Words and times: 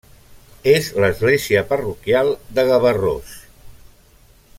És 0.71 0.87
l'església 1.03 1.61
parroquial 1.73 2.33
de 2.59 2.65
Gavarrós. 2.71 3.37